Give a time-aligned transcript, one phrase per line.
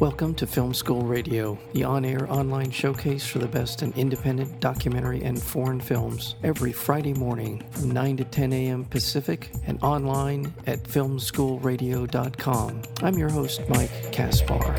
[0.00, 4.60] Welcome to Film School Radio, the on air online showcase for the best in independent
[4.60, 8.84] documentary and foreign films, every Friday morning from 9 to 10 a.m.
[8.84, 12.82] Pacific and online at filmschoolradio.com.
[13.02, 14.74] I'm your host, Mike Kaspar.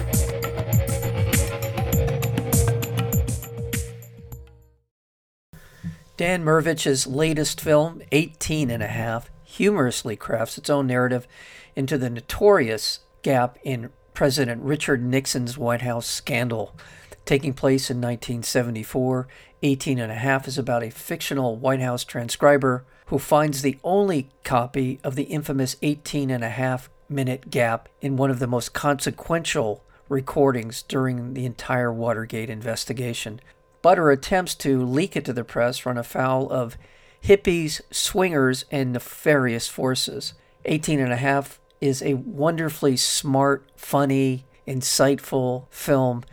[6.15, 11.27] Dan Mirvish's latest film, 18 and a half, humorously crafts its own narrative
[11.75, 16.75] into the notorious gap in President Richard Nixon's White House scandal.
[17.23, 19.27] Taking place in 1974,
[19.61, 24.29] 18 and a half is about a fictional White House transcriber who finds the only
[24.43, 28.73] copy of the infamous 18 and a half minute gap in one of the most
[28.73, 33.39] consequential recordings during the entire Watergate investigation.
[33.83, 36.75] Butter attempts to leak it to the press run afoul of
[37.23, 40.33] hippies, swingers, and nefarious forces.
[40.65, 46.23] 18 and a half is a wonderfully smart, funny, insightful film.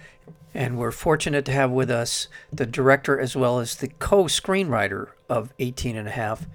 [0.52, 5.08] And we're fortunate to have with us the director as well as the co screenwriter
[5.28, 6.46] of 18 and a half,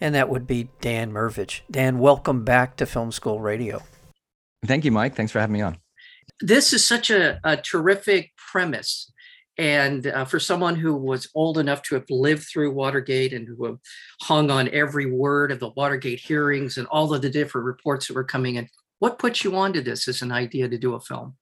[0.00, 1.62] and that would be Dan Mirvish.
[1.70, 3.82] Dan, welcome back to Film School Radio.
[4.66, 5.14] Thank you, Mike.
[5.14, 5.78] Thanks for having me on.
[6.40, 9.10] This is such a, a terrific premise.
[9.58, 13.78] And uh, for someone who was old enough to have lived through Watergate and who
[14.22, 18.14] hung on every word of the Watergate hearings and all of the different reports that
[18.14, 18.68] were coming in,
[19.00, 21.36] what put you onto this as an idea to do a film?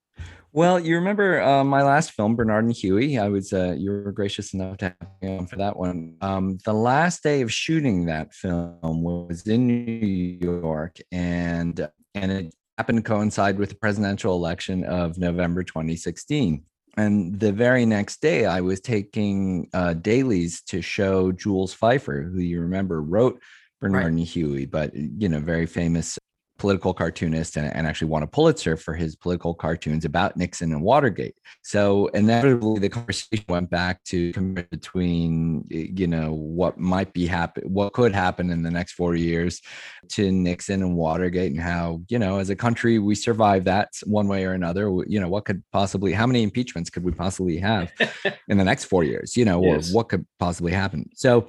[0.51, 3.19] Well, you remember uh, my last film, Bernard and Huey.
[3.19, 6.15] I was uh, you were gracious enough to have me on for that one.
[6.21, 12.55] Um, the last day of shooting that film was in New York, and and it
[12.77, 16.63] happened to coincide with the presidential election of November 2016
[16.97, 22.39] and the very next day i was taking uh, dailies to show jules feiffer who
[22.39, 23.41] you remember wrote
[23.79, 24.09] bernard right.
[24.09, 26.17] and huey but you know very famous
[26.57, 30.81] political cartoonist and, and, actually won a Pulitzer for his political cartoons about Nixon and
[30.81, 31.35] Watergate.
[31.63, 34.33] So inevitably, the conversation went back to
[34.71, 39.61] between you know what might be happen, what could happen in the next four years,
[40.09, 44.27] to Nixon and Watergate, and how you know as a country we survived that one
[44.27, 44.89] way or another.
[45.07, 47.91] You know what could possibly, how many impeachments could we possibly have
[48.47, 49.37] in the next four years?
[49.37, 49.91] You know, yes.
[49.91, 51.09] or what could possibly happen?
[51.13, 51.47] So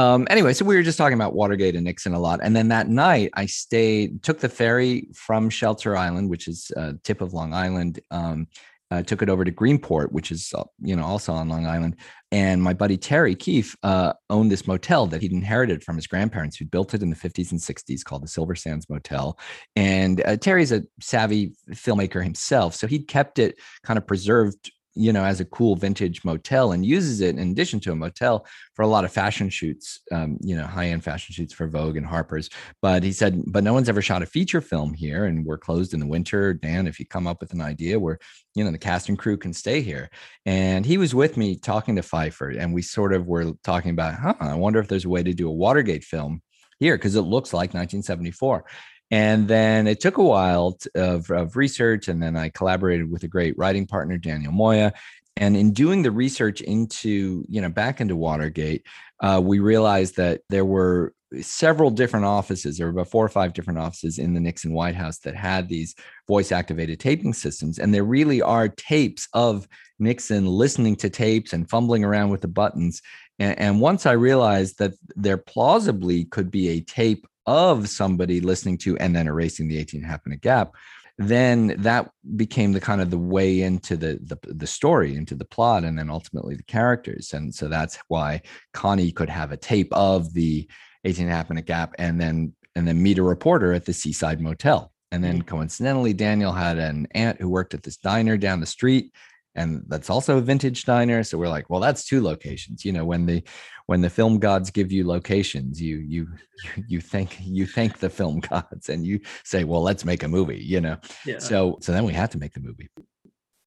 [0.00, 2.40] um, anyway, so we were just talking about Watergate and Nixon a lot.
[2.42, 6.94] And then that night I stayed, took the ferry from Shelter Island, which is a
[7.04, 8.46] tip of Long Island, um,
[8.90, 11.96] uh, took it over to Greenport, which is, uh, you know, also on Long Island.
[12.32, 16.56] And my buddy Terry Keefe uh, owned this motel that he'd inherited from his grandparents
[16.56, 19.38] who built it in the 50s and 60s called the Silver Sands Motel.
[19.76, 22.74] And uh, Terry's a savvy filmmaker himself.
[22.74, 26.84] So he'd kept it kind of preserved you know, as a cool vintage motel and
[26.84, 30.56] uses it in addition to a motel for a lot of fashion shoots, um, you
[30.56, 32.50] know, high end fashion shoots for Vogue and Harper's.
[32.82, 35.94] But he said, but no one's ever shot a feature film here and we're closed
[35.94, 36.54] in the winter.
[36.54, 38.18] Dan, if you come up with an idea where,
[38.54, 40.10] you know, the cast and crew can stay here.
[40.44, 44.14] And he was with me talking to Feiffer and we sort of were talking about,
[44.14, 46.42] huh, I wonder if there's a way to do a Watergate film
[46.80, 48.64] here because it looks like 1974
[49.10, 52.08] and then it took a while of, of research.
[52.08, 54.92] And then I collaborated with a great writing partner, Daniel Moya.
[55.36, 58.86] And in doing the research into, you know, back into Watergate,
[59.20, 63.52] uh, we realized that there were several different offices, there were about four or five
[63.52, 65.94] different offices in the Nixon White House that had these
[66.26, 67.78] voice activated taping systems.
[67.78, 69.68] And there really are tapes of
[69.98, 73.00] Nixon listening to tapes and fumbling around with the buttons.
[73.38, 78.78] And, and once I realized that there plausibly could be a tape of somebody listening
[78.78, 80.74] to and then erasing the 18 half in a gap
[81.20, 85.44] then that became the kind of the way into the, the the story into the
[85.44, 88.40] plot and then ultimately the characters and so that's why
[88.72, 90.66] connie could have a tape of the
[91.04, 93.92] 18 and a half minute gap and then and then meet a reporter at the
[93.92, 95.48] seaside motel and then mm-hmm.
[95.48, 99.12] coincidentally daniel had an aunt who worked at this diner down the street
[99.60, 103.04] and that's also a vintage diner so we're like well that's two locations you know
[103.04, 103.42] when the
[103.86, 106.26] when the film gods give you locations you you
[106.88, 110.62] you thank you thank the film gods and you say well let's make a movie
[110.62, 110.96] you know
[111.26, 111.38] yeah.
[111.38, 112.88] so so then we had to make the movie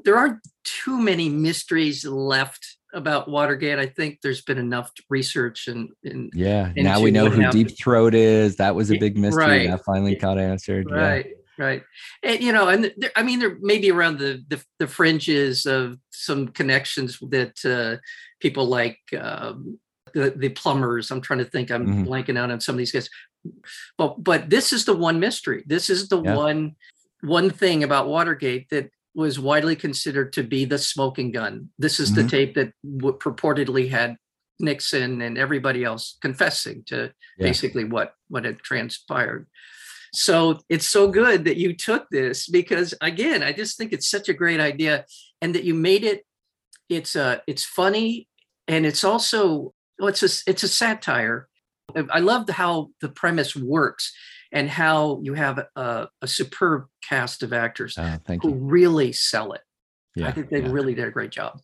[0.04, 3.80] there aren't too many mysteries left about Watergate.
[3.80, 6.74] I think there's been enough research and, and yeah.
[6.76, 7.68] Now we know who happened.
[7.68, 8.58] Deep Throat is.
[8.58, 9.70] That was a big mystery right.
[9.70, 10.92] that finally got answered.
[10.92, 11.26] Right.
[11.26, 11.84] Yeah right
[12.24, 15.66] and you know and there, i mean there may be around the, the, the fringes
[15.66, 18.02] of some connections that uh,
[18.40, 19.80] people like um,
[20.14, 22.04] the, the plumbers i'm trying to think i'm mm-hmm.
[22.04, 23.10] blanking out on some of these guys
[23.98, 26.36] but but this is the one mystery this is the yeah.
[26.36, 26.76] one
[27.22, 32.12] one thing about watergate that was widely considered to be the smoking gun this is
[32.12, 32.24] mm-hmm.
[32.24, 34.18] the tape that w- purportedly had
[34.60, 37.48] nixon and everybody else confessing to yeah.
[37.48, 39.48] basically what what had transpired
[40.14, 44.30] So it's so good that you took this because again, I just think it's such
[44.30, 45.06] a great idea
[45.42, 46.24] and that you made it
[46.90, 48.28] it's uh it's funny
[48.68, 51.48] and it's also well, it's a it's a satire.
[52.12, 54.14] I love how the premise works
[54.52, 58.56] and how you have a, a superb cast of actors Uh, who you.
[58.56, 59.62] really sell it.
[60.16, 60.72] Yeah, I think they yeah.
[60.72, 61.60] really did a great job.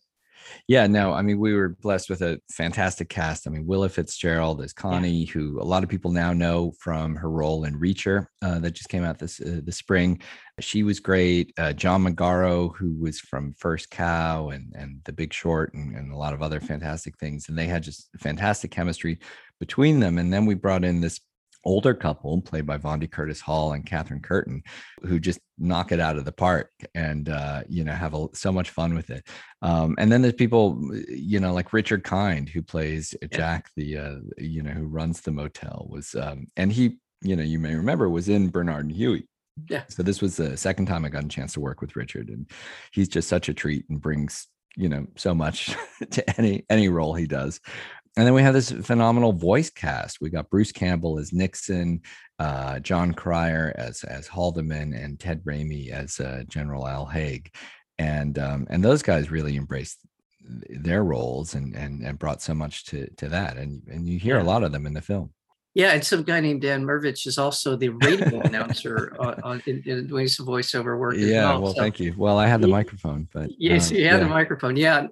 [0.66, 3.46] Yeah, no, I mean, we were blessed with a fantastic cast.
[3.46, 7.30] I mean, Willa Fitzgerald as Connie, who a lot of people now know from her
[7.30, 10.20] role in Reacher uh, that just came out this uh, this spring.
[10.60, 11.52] She was great.
[11.58, 16.12] Uh, John Magaro, who was from First Cow and and The Big Short and, and
[16.12, 19.18] a lot of other fantastic things, and they had just fantastic chemistry
[19.58, 20.18] between them.
[20.18, 21.20] And then we brought in this
[21.64, 24.62] older couple played by Vondie Curtis Hall and Catherine Curtin,
[25.02, 28.52] who just knock it out of the park and uh, you know have a, so
[28.52, 29.26] much fun with it.
[29.62, 34.16] Um, and then there's people, you know, like Richard Kind, who plays Jack, the uh,
[34.38, 38.08] you know who runs the motel, was um, and he, you know, you may remember
[38.08, 39.26] was in Bernard and Huey.
[39.68, 39.82] Yeah.
[39.88, 42.50] So this was the second time I got a chance to work with Richard, and
[42.92, 44.46] he's just such a treat and brings
[44.76, 45.74] you know so much
[46.10, 47.60] to any any role he does
[48.20, 50.20] and then we have this phenomenal voice cast.
[50.20, 52.02] We got Bruce Campbell as Nixon,
[52.38, 57.50] uh, Jon Cryer as as Haldeman, and Ted Raimi as uh, General Al Haig,
[57.98, 60.00] and um, and those guys really embraced
[60.42, 63.56] their roles and and and brought so much to to that.
[63.56, 65.32] And and you hear a lot of them in the film.
[65.74, 69.80] Yeah, and some guy named Dan Mirvish is also the radio announcer on, on in,
[69.86, 71.14] in doing some voiceover work.
[71.14, 71.62] as Yeah, well.
[71.62, 72.12] well, So- thank you.
[72.16, 74.74] Well, I had the microphone, but Yes, uh, you had the microphone.
[74.76, 75.06] Yeah,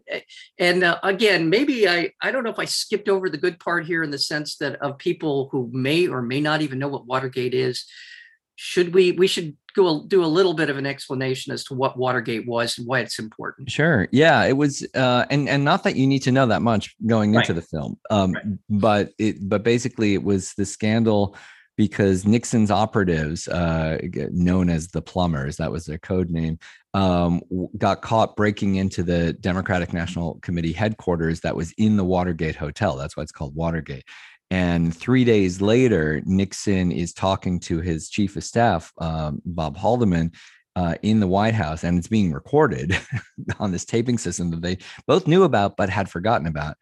[0.59, 3.87] and uh, again, maybe I I don't know if I skipped over the good part
[3.87, 7.07] here in the sense that of people who may or may not even know what
[7.07, 7.85] Watergate is.
[8.57, 11.97] Should we we should go do a little bit of an explanation as to what
[11.97, 13.71] Watergate was and why it's important?
[13.71, 14.09] Sure.
[14.13, 17.35] Yeah, it was uh and and not that you need to know that much going
[17.35, 17.61] into Right.
[17.61, 17.99] the film.
[18.11, 18.45] Um Right.
[18.69, 21.37] but it but basically it was the scandal
[21.77, 23.99] because Nixon's operatives uh
[24.33, 26.59] known as the plumbers, that was their code name,
[26.95, 27.41] um
[27.77, 32.97] got caught breaking into the Democratic National Committee headquarters that was in the Watergate Hotel.
[32.97, 34.05] That's why it's called Watergate.
[34.51, 40.33] And three days later, Nixon is talking to his chief of staff, um, Bob Haldeman,
[40.75, 42.97] uh, in the White House, and it's being recorded
[43.59, 46.77] on this taping system that they both knew about but had forgotten about.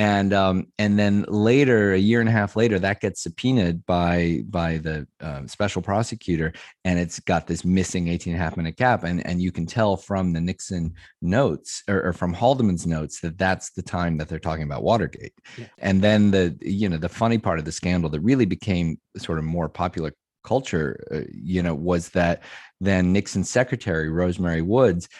[0.00, 4.44] And um, and then later, a year and a half later, that gets subpoenaed by
[4.48, 6.54] by the um, special prosecutor,
[6.86, 9.04] and it's got this missing 18 and a half minute gap.
[9.04, 13.36] And and you can tell from the Nixon notes or, or from Haldeman's notes that
[13.36, 15.34] that's the time that they're talking about Watergate.
[15.58, 15.66] Yeah.
[15.76, 19.36] And then the you know the funny part of the scandal that really became sort
[19.36, 20.14] of more popular
[20.44, 22.42] culture, uh, you know, was that
[22.80, 25.10] then Nixon's secretary, Rosemary Woods,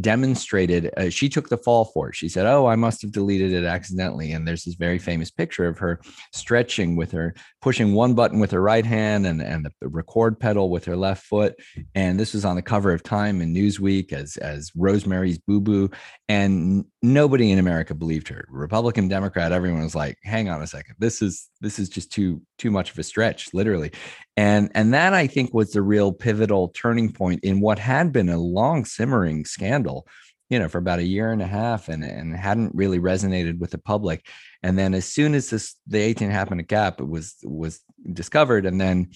[0.00, 2.16] demonstrated, uh, she took the fall for it.
[2.16, 4.32] She said, Oh, I must have deleted it accidentally.
[4.32, 6.00] And there's this very famous picture of her
[6.32, 10.70] stretching with her, pushing one button with her right hand and, and the record pedal
[10.70, 11.54] with her left foot.
[11.94, 15.90] And this was on the cover of Time and Newsweek as, as Rosemary's Boo Boo.
[16.28, 18.46] And nobody in America believed her.
[18.48, 20.96] Republican, Democrat, everyone was like, hang on a second.
[20.98, 23.92] This is this is just too too much of a stretch, literally
[24.36, 28.28] and and that i think was the real pivotal turning point in what had been
[28.28, 29.71] a long simmering scandal
[30.52, 33.70] you know for about a year and a half and and hadn't really resonated with
[33.70, 34.26] the public.
[34.62, 37.80] And then as soon as this the 18 and a half minute gap was was
[38.12, 39.12] discovered and then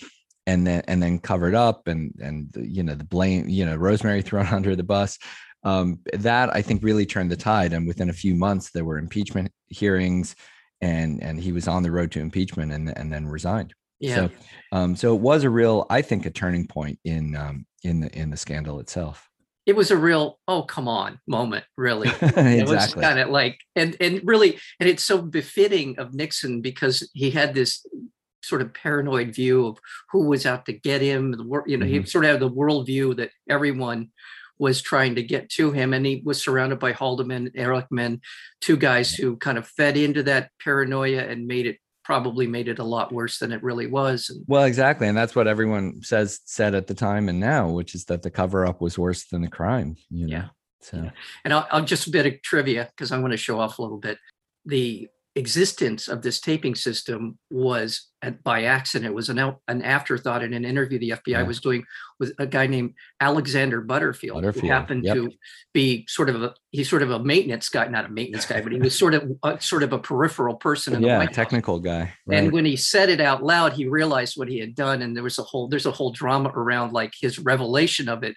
[0.47, 4.23] and then and then covered up and and you know the blame you know rosemary
[4.27, 5.19] thrown under the bus.
[5.63, 7.75] Um, that i think really turned the tide.
[7.75, 10.37] And within a few months there were impeachment hearings
[10.81, 13.75] and and he was on the road to impeachment and and then resigned.
[13.99, 14.31] Yeah, so,
[14.73, 18.19] um, so it was a real, I think, a turning point in um, in the
[18.19, 19.29] in the scandal itself.
[19.67, 22.11] It was a real oh come on moment, really.
[22.23, 27.11] It was kind of like, and and really, and it's so befitting of Nixon because
[27.13, 27.85] he had this
[28.43, 29.79] sort of paranoid view of
[30.13, 31.33] who was out to get him.
[31.33, 32.07] The wor- you know, he mm-hmm.
[32.07, 34.11] sort of had the worldview that everyone
[34.59, 38.21] was trying to get to him, and he was surrounded by Haldeman, Ehrlichman,
[38.61, 42.79] two guys who kind of fed into that paranoia and made it probably made it
[42.79, 44.31] a lot worse than it really was.
[44.47, 48.05] Well, exactly, and that's what everyone says said at the time and now, which is
[48.05, 49.97] that the cover up was worse than the crime.
[50.09, 50.37] You know.
[50.37, 50.49] Yeah.
[50.83, 51.11] So Yeah.
[51.45, 53.83] And I'll, I'll just a bit of trivia because I want to show off a
[53.83, 54.19] little bit.
[54.65, 59.11] The existence of this taping system was at, by accident.
[59.11, 59.39] It was an,
[59.69, 61.43] an afterthought in an interview the FBI Yeah.
[61.43, 61.85] was doing
[62.19, 65.15] with a guy named Alexander Butterfield, Butterfield, who happened yep.
[65.17, 65.31] to
[65.75, 68.73] be sort of a he's sort of a maintenance guy, not a maintenance guy, but
[68.73, 71.37] he was sort of a, sort of a peripheral person in the yeah, White House.
[71.37, 72.15] technical guy.
[72.33, 75.23] And when he said it out loud, he realized what he had done, and there
[75.23, 78.37] was a whole there's a whole drama around like his revelation of it,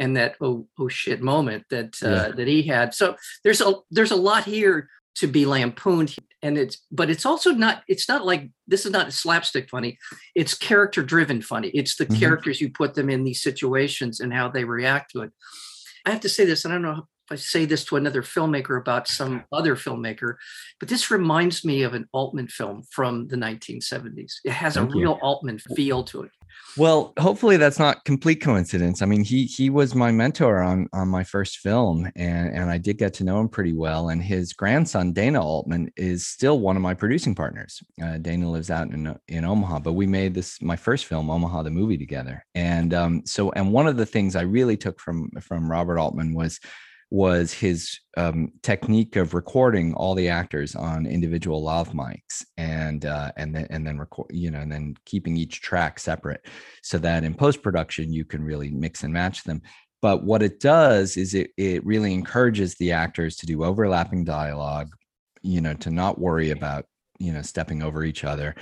[0.00, 2.28] and that oh oh shit moment that uh, Yeah.
[2.34, 2.92] that he had.
[2.92, 3.14] So
[3.44, 7.82] there's a there's a lot here to be lampooned and it's but it's also not
[7.88, 9.98] it's not like this is not slapstick funny
[10.34, 12.16] it's character driven funny it's the mm-hmm.
[12.16, 15.30] characters you put them in these situations and how they react to it
[16.06, 18.22] i have to say this and i don't know if I say this to another
[18.22, 20.34] filmmaker about some other filmmaker,
[20.80, 24.38] but this reminds me of an Altman film from the 1970s.
[24.44, 26.32] It has Thank a real Altman feel to it.
[26.76, 29.02] Well, hopefully that's not complete coincidence.
[29.02, 32.78] I mean, he he was my mentor on on my first film, and and I
[32.78, 34.10] did get to know him pretty well.
[34.10, 37.82] And his grandson Dana Altman is still one of my producing partners.
[38.02, 41.62] Uh, Dana lives out in in Omaha, but we made this my first film, Omaha
[41.62, 42.44] the movie, together.
[42.54, 46.34] And um, so, and one of the things I really took from from Robert Altman
[46.34, 46.60] was
[47.10, 53.32] was his um, technique of recording all the actors on individual lav mics and uh,
[53.36, 56.46] and then and then record you know and then keeping each track separate
[56.82, 59.60] so that in post production you can really mix and match them.
[60.02, 64.94] But what it does is it it really encourages the actors to do overlapping dialogue
[65.42, 66.84] you know to not worry about
[67.18, 68.54] you know stepping over each other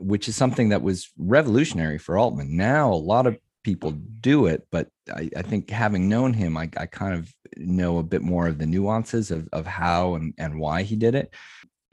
[0.00, 2.56] which is something that was revolutionary for altman.
[2.56, 6.70] Now a lot of people do it but I, I, think having known him I,
[6.76, 10.58] I kind of know a bit more of the nuances of, of how and, and
[10.58, 11.34] why he did it.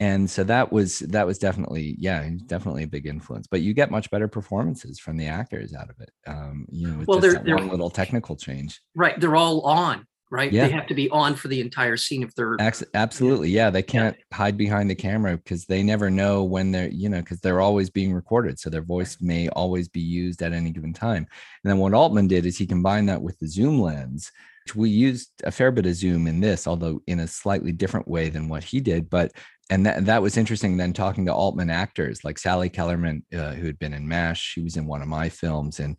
[0.00, 3.90] And so that was that was definitely yeah definitely a big influence but you get
[3.90, 7.56] much better performances from the actors out of it um you know well they're, they're
[7.56, 8.80] one little technical change.
[8.94, 10.52] Right they're all on right?
[10.52, 10.66] Yeah.
[10.66, 12.56] They have to be on for the entire scene if they're
[12.94, 13.50] absolutely.
[13.50, 14.36] Yeah, they can't yeah.
[14.36, 17.90] hide behind the camera because they never know when they're, you know, because they're always
[17.90, 18.58] being recorded.
[18.58, 21.26] So their voice may always be used at any given time.
[21.64, 24.30] And then what Altman did is he combined that with the zoom lens.
[24.64, 28.06] Which we used a fair bit of zoom in this, although in a slightly different
[28.06, 29.08] way than what he did.
[29.08, 29.32] But
[29.70, 33.66] and that, that was interesting then talking to altman actors like sally kellerman uh, who
[33.66, 35.96] had been in mash she was in one of my films and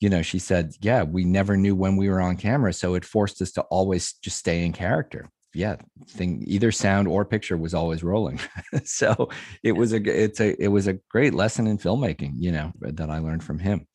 [0.00, 2.72] you know, she said, yeah, we never knew when we were on camera.
[2.72, 5.28] So it forced us to always just stay in character.
[5.54, 5.76] Yeah,
[6.08, 8.40] thing either sound or picture was always rolling.
[8.84, 9.30] so
[9.62, 12.90] it was a it's a it was a great lesson in filmmaking, you know, uh,
[12.94, 13.86] that I learned from him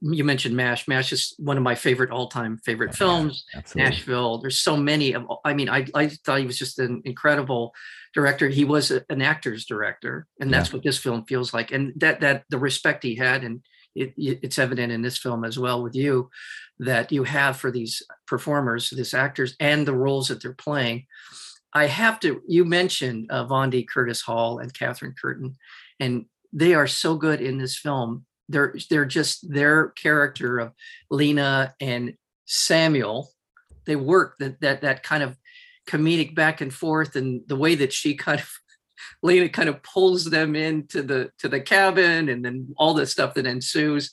[0.00, 0.88] you mentioned MASH.
[0.88, 3.44] MASH is one of my favorite all-time favorite oh, films.
[3.54, 4.38] Yeah, Nashville.
[4.38, 5.26] There's so many of.
[5.44, 7.74] I mean, I I thought he was just an incredible
[8.14, 8.48] director.
[8.48, 10.76] He was a, an actor's director, and that's yeah.
[10.76, 11.72] what this film feels like.
[11.72, 13.62] And that that the respect he had and
[13.96, 16.30] it, it's evident in this film as well with you
[16.78, 21.06] that you have for these performers, these actors, and the roles that they're playing.
[21.72, 22.42] I have to.
[22.46, 25.56] You mentioned uh, Vondie Curtis Hall and Catherine Curtin,
[26.00, 28.24] and they are so good in this film.
[28.48, 30.72] They're they're just their character of
[31.10, 32.14] Lena and
[32.46, 33.30] Samuel.
[33.84, 35.36] They work that that that kind of
[35.88, 38.48] comedic back and forth, and the way that she kind of
[39.22, 43.34] Lena kind of pulls them into the to the cabin and then all the stuff
[43.34, 44.10] that ensues.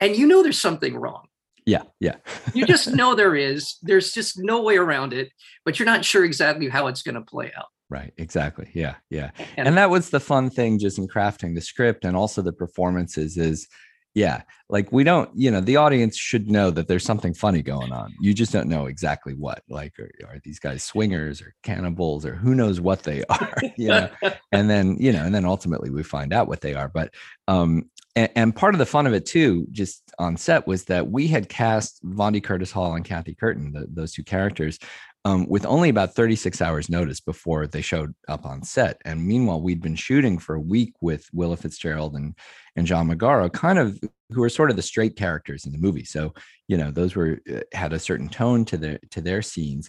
[0.00, 1.26] And you know there's something wrong.
[1.64, 2.16] Yeah, yeah.
[2.54, 3.76] you just know there is.
[3.82, 5.30] There's just no way around it,
[5.64, 7.66] but you're not sure exactly how it's going to play out.
[7.88, 8.70] Right, exactly.
[8.72, 9.30] Yeah, yeah.
[9.56, 12.52] And, and that was the fun thing just in crafting the script and also the
[12.52, 13.68] performances is
[14.14, 14.42] yeah
[14.72, 18.12] like we don't you know the audience should know that there's something funny going on.
[18.20, 22.34] You just don't know exactly what like are, are these guys swingers or cannibals or
[22.34, 24.08] who knows what they are you know?
[24.50, 26.88] And then you know and then ultimately we find out what they are.
[26.88, 27.12] But
[27.46, 31.10] um and, and, part of the fun of it too just on set was that
[31.10, 34.78] we had cast Vondie Curtis Hall and Kathy Curtin the, those two characters
[35.24, 39.00] um, with only about 36 hours notice before they showed up on set.
[39.04, 42.36] And meanwhile, we'd been shooting for a week with Willa Fitzgerald and,
[42.74, 44.00] and John Magaro, kind of
[44.30, 46.04] who were sort of the straight characters in the movie.
[46.04, 46.34] So,
[46.66, 49.88] you know, those were uh, had a certain tone to their to their scenes.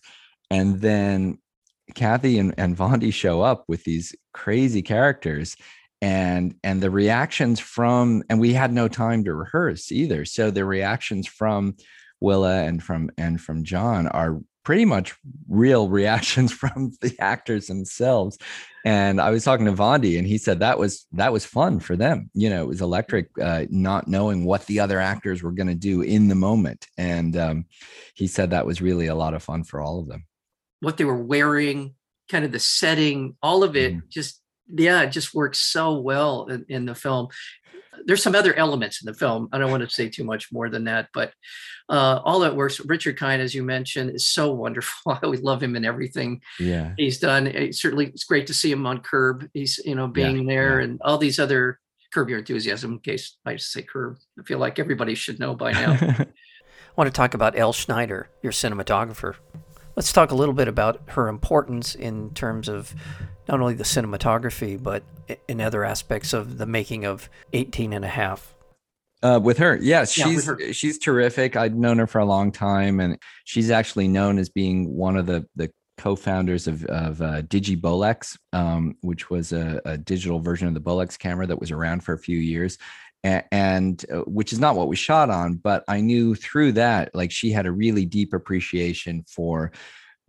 [0.51, 1.39] And then
[1.95, 5.55] Kathy and, and Vondie show up with these crazy characters
[6.01, 10.25] and and the reactions from and we had no time to rehearse either.
[10.25, 11.75] So the reactions from
[12.19, 15.15] Willa and from and from John are pretty much
[15.47, 18.37] real reactions from the actors themselves.
[18.85, 21.95] And I was talking to Vondie, and he said that was that was fun for
[21.95, 22.29] them.
[22.33, 25.75] You know, it was electric, uh, not knowing what the other actors were going to
[25.75, 26.87] do in the moment.
[26.97, 27.65] And um,
[28.13, 30.25] he said that was really a lot of fun for all of them.
[30.81, 31.95] What they were wearing,
[32.29, 34.01] kind of the setting, all of it, mm.
[34.09, 37.29] just yeah, it just works so well in, in the film
[38.05, 39.49] there's some other elements in the film.
[39.51, 41.33] I don't want to say too much more than that, but
[41.89, 42.79] uh, all that works.
[42.85, 45.11] Richard Kind, as you mentioned, is so wonderful.
[45.13, 46.93] I always love him in everything yeah.
[46.97, 47.47] he's done.
[47.47, 49.49] It, certainly, it's great to see him on Curb.
[49.53, 50.85] He's you know being yeah, there yeah.
[50.85, 51.79] and all these other
[52.13, 52.93] Curb Your Enthusiasm.
[52.93, 55.93] In case I just say Curb, I feel like everybody should know by now.
[56.01, 56.27] I
[56.95, 59.35] want to talk about Elle Schneider, your cinematographer.
[59.95, 62.95] Let's talk a little bit about her importance in terms of
[63.47, 65.03] not only the cinematography, but
[65.47, 68.55] in other aspects of the making of 18 and a half.
[69.21, 70.73] Uh, with her, yeah, she's yeah, her.
[70.73, 71.55] she's terrific.
[71.55, 75.27] I'd known her for a long time, and she's actually known as being one of
[75.27, 80.73] the the co-founders of, of uh, Digibolex, um, which was a, a, digital version of
[80.73, 82.77] the Bolex camera that was around for a few years,
[83.23, 85.55] and, uh, which is not what we shot on.
[85.55, 89.71] But I knew through that, like she had a really deep appreciation for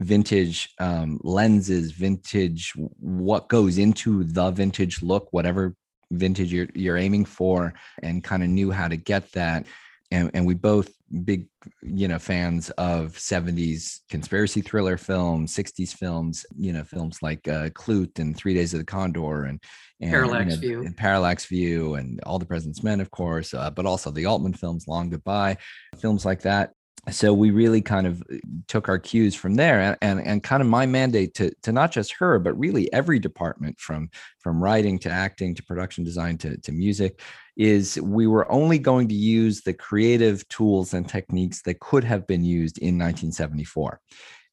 [0.01, 5.75] vintage um, lenses, vintage what goes into the vintage look, whatever
[6.11, 9.67] vintage you're, you're aiming for, and kind of knew how to get that
[10.11, 10.91] and, and we both
[11.25, 11.47] big
[11.83, 17.69] you know fans of 70s conspiracy thriller films 60s films you know films like uh,
[17.71, 19.63] Klute and Three Days of the Condor and,
[20.01, 20.87] and Parallax you know, View.
[20.87, 24.55] and Parallax View and All the President's Men of course uh, but also the Altman
[24.55, 25.57] films Long Goodbye
[26.01, 26.73] films like that
[27.11, 28.37] so we really kind of uh,
[28.67, 31.93] took our cues from there and, and, and kind of my mandate to, to not
[31.93, 34.09] just her but really every department from
[34.39, 37.21] from writing to acting to production design to, to music
[37.57, 42.27] is we were only going to use the creative tools and techniques that could have
[42.27, 44.01] been used in 1974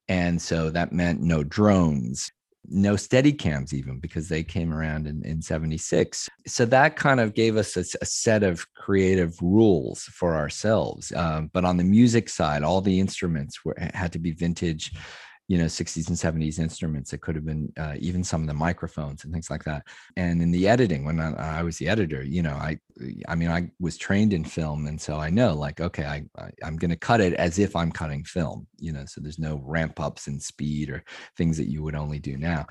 [0.08, 2.32] and so that meant no drones
[2.68, 7.34] no steady cams even because they came around in, in 76 so that kind of
[7.34, 12.30] gave us a, a set of creative rules for ourselves um, but on the music
[12.30, 14.91] side all the instruments were had to be vintage
[15.48, 18.53] you know 60s and 70s instruments it could have been uh, even some of the
[18.53, 19.86] microphones and things like that.
[20.15, 22.77] And in the editing when I, I, was the editor you know i
[23.27, 26.50] i mean i was trained in film and so i know like okay i, I
[26.63, 29.62] i'm going to cut it as if i'm cutting film you know so there's no
[29.65, 31.03] ramp ups in speed or
[31.38, 32.67] things that you would only do now.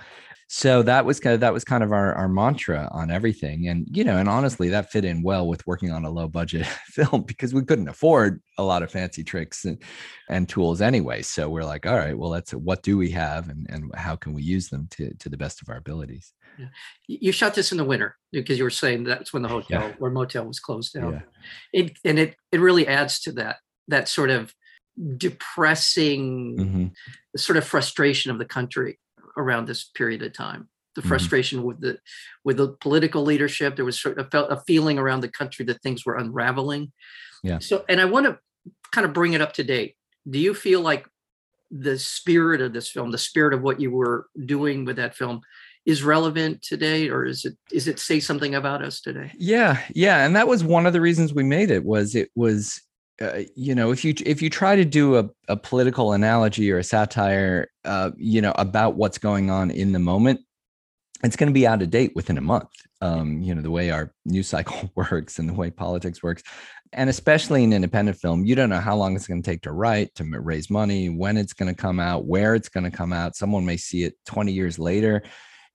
[0.49, 3.87] So that was kind of that was kind of our, our mantra on everything and
[3.91, 7.23] you know and honestly that fit in well with working on a low budget film
[7.23, 9.81] because we couldn't afford a lot of fancy tricks and,
[10.29, 11.23] and tools anyway.
[11.23, 14.33] So we're like all right well that's what do we have and, and how can
[14.33, 16.33] we use them to, to the best of our abilities?
[16.59, 16.67] Yeah.
[17.07, 19.95] you shot this in the winter because you were saying that's when the hotel yeah.
[20.01, 21.81] or motel was closed down yeah.
[21.81, 23.57] it, and it it really adds to that
[23.89, 24.55] that sort of
[25.17, 26.87] depressing mm-hmm.
[27.37, 28.99] sort of frustration of the country
[29.37, 31.09] around this period of time the mm-hmm.
[31.09, 31.69] frustration mm-hmm.
[31.69, 31.99] with the
[32.45, 35.81] with the political leadership there was sort of felt a feeling around the country that
[35.83, 36.93] things were unraveling
[37.43, 38.39] yeah so and i want to
[38.93, 39.95] kind of bring it up to date
[40.29, 41.07] do you feel like
[41.71, 45.41] the spirit of this film the spirit of what you were doing with that film
[45.87, 49.33] is relevant today or is it is it say something about us today?
[49.37, 52.83] Yeah yeah and that was one of the reasons we made it was it was
[53.21, 56.79] uh, you know if you if you try to do a, a political analogy or
[56.79, 60.41] a satire uh, you know about what's going on in the moment
[61.23, 62.71] it's going to be out of date within a month
[63.03, 66.43] um, you know the way our news cycle works and the way politics works
[66.93, 69.73] and especially in independent film you don't know how long it's going to take to
[69.73, 73.13] write to raise money when it's going to come out where it's going to come
[73.13, 75.23] out someone may see it 20 years later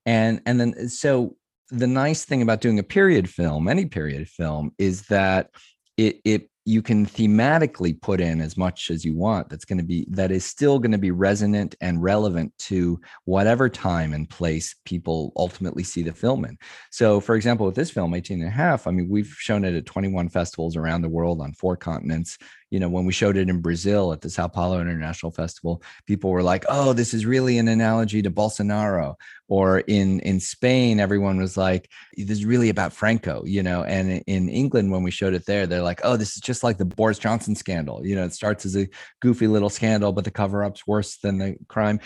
[0.05, 1.35] and and then uh, so
[1.69, 5.49] the nice thing about doing a period film any period film is that
[5.97, 9.83] it it you can thematically put in as much as you want that's going to
[9.83, 14.75] be that is still going to be resonant and relevant to whatever time and place
[14.83, 16.57] people ultimately see the film in.
[16.91, 19.75] So for example with this film 18 and a half i mean we've shown it
[19.75, 22.37] at 21 festivals around the world on four continents
[22.71, 26.32] you know, when we showed it in Brazil at the Sao Paulo International Festival, people
[26.32, 29.15] were like, "Oh, this is really an analogy to Bolsonaro."
[29.47, 33.84] Or in in Spain, everyone was like, "This is really about Franco," you know.
[33.84, 36.78] And in England, when we showed it there, they're like, "Oh, this is just like
[36.78, 38.89] the Boris Johnson scandal." You know, it starts as a
[39.21, 41.99] goofy little scandal, but the cover up's worse than the crime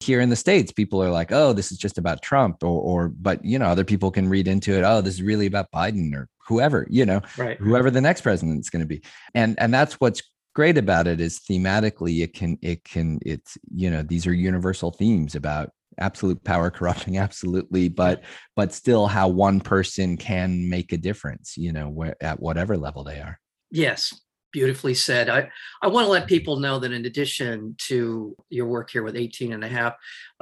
[0.00, 3.08] here in the states people are like oh this is just about trump or or
[3.08, 6.14] but you know other people can read into it oh this is really about biden
[6.14, 7.58] or whoever you know right.
[7.58, 9.02] whoever the next president is going to be.
[9.34, 10.22] And and that's what's
[10.54, 14.90] great about it is thematically it can it can it's you know these are universal
[14.90, 18.22] themes about absolute power corrupting absolutely but
[18.54, 23.04] but still how one person can make a difference you know where, at whatever level
[23.04, 23.38] they are.
[23.70, 24.14] Yes
[24.56, 25.46] beautifully said i
[25.82, 29.52] i want to let people know that in addition to your work here with 18
[29.52, 29.92] and a half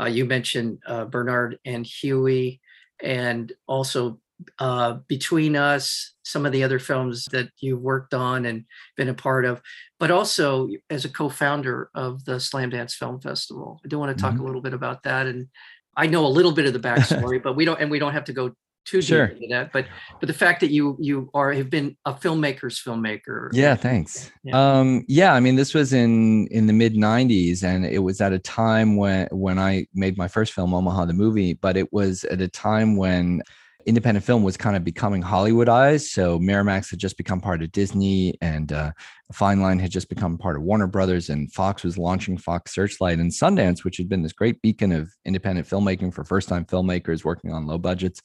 [0.00, 2.60] uh, you mentioned uh, bernard and huey
[3.02, 4.20] and also
[4.60, 8.64] uh, between us, some of the other films that you've worked on and
[8.96, 9.60] been a part of,
[9.98, 13.80] but also as a co-founder of the Slamdance Film Festival.
[13.84, 14.42] I do want to talk mm-hmm.
[14.42, 15.48] a little bit about that, and
[15.96, 18.24] I know a little bit of the backstory, but we don't, and we don't have
[18.24, 19.28] to go too sure.
[19.28, 19.72] deep into that.
[19.72, 19.86] But
[20.20, 23.50] but the fact that you you are have been a filmmaker's filmmaker.
[23.52, 24.30] Yeah, thanks.
[24.42, 24.78] Yeah.
[24.78, 28.32] Um, yeah, I mean, this was in in the mid '90s, and it was at
[28.32, 31.54] a time when when I made my first film, Omaha the movie.
[31.54, 33.42] But it was at a time when
[33.86, 36.08] independent film was kind of becoming Hollywoodized.
[36.08, 38.92] So Miramax had just become part of Disney, and uh,
[39.32, 43.18] Fine Line had just become part of Warner Brothers, and Fox was launching Fox Searchlight
[43.18, 47.52] and Sundance, which had been this great beacon of independent filmmaking for first-time filmmakers working
[47.52, 48.22] on low budgets.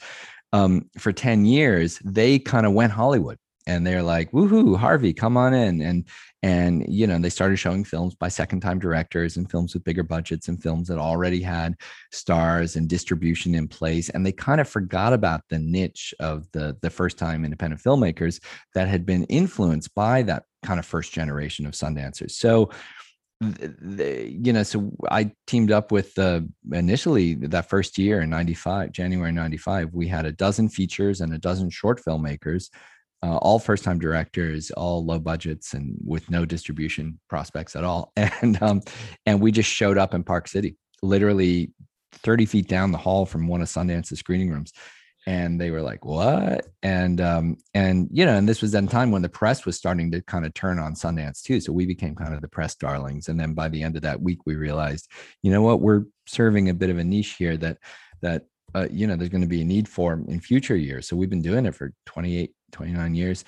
[0.51, 5.37] Um, for ten years, they kind of went Hollywood and they're like, "Woohoo, Harvey, come
[5.37, 6.05] on in!" and
[6.41, 10.03] and you know they started showing films by second time directors and films with bigger
[10.03, 11.75] budgets and films that already had
[12.11, 16.77] stars and distribution in place and they kind of forgot about the niche of the
[16.81, 18.41] the first time independent filmmakers
[18.73, 22.69] that had been influenced by that kind of first generation of sundancers so
[23.41, 26.41] you know so i teamed up with uh,
[26.73, 31.37] initially that first year in 95 january 95 we had a dozen features and a
[31.37, 32.69] dozen short filmmakers
[33.21, 38.13] uh, all first time directors, all low budgets and with no distribution prospects at all.
[38.41, 38.81] And um,
[39.25, 41.71] and we just showed up in Park City, literally
[42.13, 44.71] 30 feet down the hall from one of Sundance's screening rooms.
[45.29, 49.11] And they were like, "What?" And um, and you know, and this was then time
[49.11, 51.59] when the press was starting to kind of turn on Sundance too.
[51.61, 53.29] So we became kind of the press darlings.
[53.29, 55.07] And then by the end of that week, we realized,
[55.43, 57.77] you know what, we're serving a bit of a niche here that
[58.21, 61.07] that uh, you know there's going to be a need for in future years.
[61.07, 63.45] So we've been doing it for 28 29 years.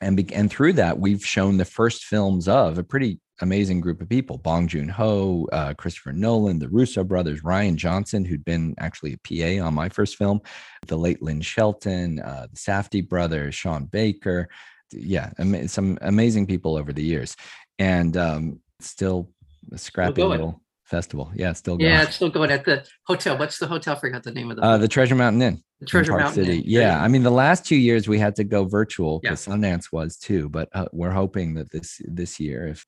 [0.00, 4.00] And, be, and through that, we've shown the first films of a pretty amazing group
[4.00, 8.74] of people Bong Joon Ho, uh, Christopher Nolan, the Russo brothers, Rian Johnson, who'd been
[8.78, 10.40] actually a PA on my first film,
[10.86, 14.48] the late Lynn Shelton, uh, the Safdie brothers, Sean Baker.
[14.92, 17.36] Yeah, am- some amazing people over the years.
[17.78, 19.30] And um, still
[19.72, 21.30] a scrappy little festival.
[21.34, 21.90] Yeah, still going.
[21.90, 23.36] Yeah, it's still going at the hotel.
[23.36, 23.96] What's the hotel?
[23.96, 24.62] I forgot the name of the.
[24.62, 25.62] Uh, the Treasure Mountain Inn.
[25.80, 26.58] The Treasure Park Mountain City.
[26.58, 26.64] Inn.
[26.66, 29.54] Yeah, I mean, the last two years we had to go virtual because yeah.
[29.54, 30.48] Sundance was too.
[30.48, 32.86] But uh, we're hoping that this this year, if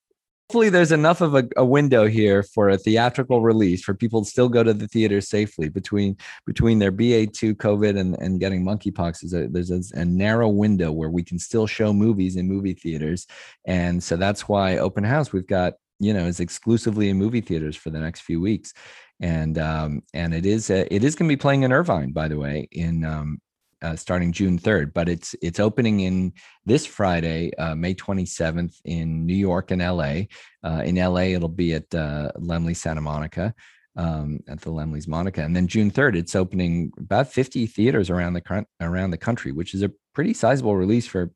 [0.48, 4.30] hopefully there's enough of a, a, window here for a theatrical release for people to
[4.30, 9.20] still go to the theater safely between between their BA2 COVID and, and getting monkeypox.
[9.20, 12.72] There's, a, there's a, a, narrow window where we can still show movies in movie
[12.72, 13.26] theaters.
[13.66, 17.76] And so that's why open house, we've got you know is exclusively in movie theaters
[17.76, 18.72] for the next few weeks
[19.20, 22.28] and um and it is uh, it is going to be playing in irvine by
[22.28, 23.40] the way in um
[23.82, 26.32] uh, starting June 3rd, but it's it's opening in
[26.66, 30.22] this Friday, uh, May 27th in New York and LA.
[30.62, 33.54] Uh, in LA, it'll be at uh, Laemmle Santa Monica,
[33.96, 38.34] um, at the Laemmle's Monica, and then June 3rd, it's opening about 50 theaters around
[38.34, 41.32] the around the country, which is a pretty sizable release for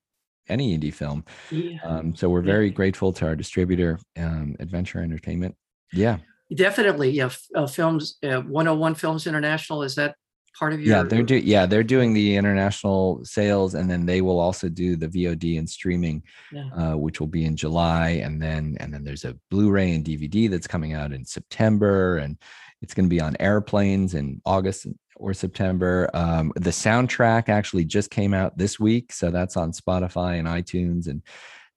[0.48, 1.24] any indie film.
[1.50, 1.78] Yeah.
[1.84, 2.72] Um, so we're very yeah.
[2.72, 5.56] grateful to our distributor, um, Adventure Entertainment.
[5.92, 6.18] Yeah.
[6.54, 7.10] Definitely.
[7.10, 7.30] Yeah.
[7.54, 9.82] Uh, films, uh, 101 Films International.
[9.82, 10.16] Is that
[10.58, 10.96] part of your?
[10.96, 11.46] Yeah, they're doing.
[11.46, 15.68] Yeah, they're doing the international sales, and then they will also do the VOD and
[15.68, 16.68] streaming, yeah.
[16.76, 20.50] uh, which will be in July, and then and then there's a Blu-ray and DVD
[20.50, 22.38] that's coming out in September, and
[22.80, 24.86] it's going to be on airplanes in August
[25.16, 26.10] or September.
[26.14, 31.06] Um, the soundtrack actually just came out this week, so that's on Spotify and iTunes
[31.06, 31.22] and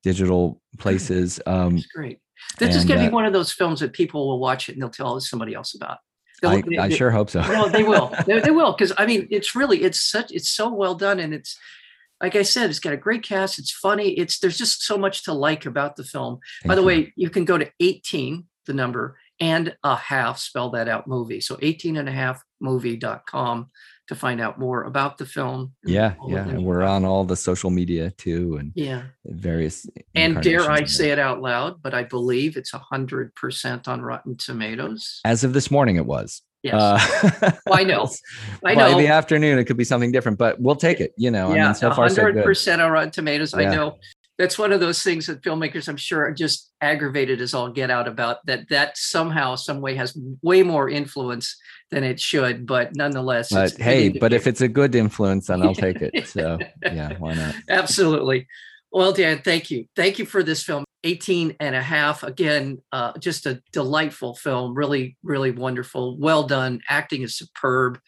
[0.03, 1.39] digital places.
[1.45, 2.19] Um, that's great.
[2.59, 4.73] This is going to be uh, one of those films that people will watch it
[4.73, 5.97] and they'll tell somebody else about.
[6.43, 7.41] I, they, I, sure hope so.
[7.41, 8.13] no, they will.
[8.25, 11.33] They, they will because I mean, it's really it's such it's so well done and
[11.33, 11.57] it's
[12.21, 13.59] like I said, it's got a great cast.
[13.59, 14.09] It's funny.
[14.11, 16.39] It's there's just so much to like about the film.
[16.61, 16.87] Thank By the you.
[16.87, 21.41] way, you can go to 18, the number, and a half, spell that out movie.
[21.41, 23.69] So 18 and a half movie.com
[24.07, 25.73] to find out more about the film.
[25.83, 26.47] Yeah, yeah.
[26.47, 31.11] And we're on all the social media too and yeah, various and dare I say
[31.11, 35.21] it out loud, but I believe it's a hundred percent on Rotten Tomatoes.
[35.25, 36.41] As of this morning it was.
[36.63, 36.73] Yes.
[36.73, 38.09] Uh, well, I know.
[38.65, 38.93] I know.
[38.93, 41.13] By the afternoon, it could be something different, but we'll take it.
[41.15, 43.53] You know, yeah, I mean, so far, 100% so on Rotten Tomatoes.
[43.53, 43.69] Yeah.
[43.69, 43.97] I know
[44.37, 47.89] that's one of those things that filmmakers i'm sure are just aggravated as all get
[47.89, 51.57] out about that that somehow some way has way more influence
[51.91, 55.75] than it should but nonetheless but hey but if it's a good influence then i'll
[55.75, 56.13] take it.
[56.35, 57.55] So yeah why not?
[57.69, 58.47] Absolutely.
[58.91, 59.85] Well dan thank you.
[59.95, 64.73] Thank you for this film 18 and a half again uh, just a delightful film
[64.73, 67.99] really really wonderful well done acting is superb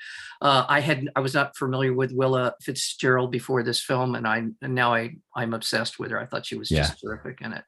[0.41, 4.43] uh, i had i was not familiar with willa fitzgerald before this film and i
[4.61, 6.79] and now i i'm obsessed with her i thought she was yeah.
[6.79, 7.63] just terrific in it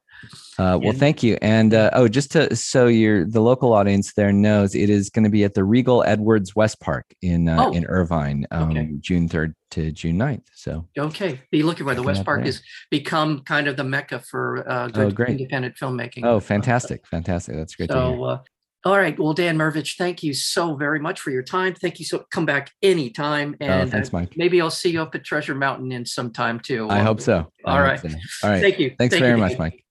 [0.58, 1.38] uh, well, thank you.
[1.42, 5.24] And uh, oh, just to so your the local audience there knows, it is going
[5.24, 8.90] to be at the Regal Edwards West Park in uh, oh, in Irvine, um, okay.
[9.00, 10.44] June third to June 9th.
[10.54, 14.68] So okay, be looking for the West Park has become kind of the mecca for
[14.70, 16.26] uh, oh, good oh, independent filmmaking.
[16.26, 17.56] Oh, fantastic, fantastic!
[17.56, 17.92] That's great.
[17.92, 18.40] So, uh,
[18.86, 19.18] all right.
[19.20, 21.74] Well, Dan Mirvish, thank you so very much for your time.
[21.76, 23.56] Thank you so come back anytime.
[23.60, 24.34] Oh, and oh, thanks, Mike.
[24.38, 26.90] maybe I'll see you up at Treasure Mountain in some time too.
[26.90, 27.52] I hope so.
[27.66, 28.00] I all right.
[28.00, 28.10] So.
[28.44, 28.62] All right.
[28.62, 28.96] Thank you.
[28.98, 29.84] Thanks thank very you, much, Mike.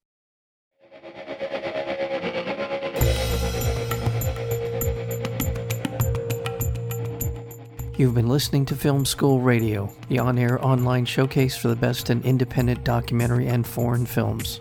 [7.99, 12.11] You've been listening to Film School Radio, the on air online showcase for the best
[12.11, 14.61] in independent documentary and foreign films.